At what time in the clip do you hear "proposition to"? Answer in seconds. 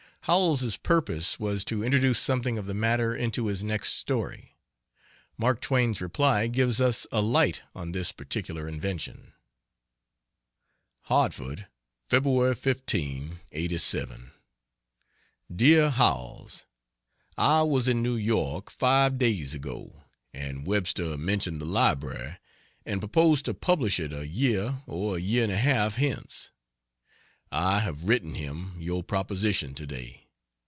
29.03-29.85